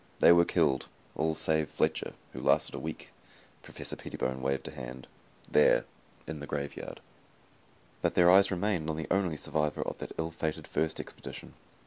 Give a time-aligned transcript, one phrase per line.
[0.19, 3.09] They were killed, all save Fletcher, who lasted a week."
[3.61, 5.05] Professor Pettibone waved a hand.
[5.47, 5.85] "There
[6.25, 6.99] in the graveyard."
[8.01, 11.53] But their eyes remained on the only survivor of that ill fated first expedition.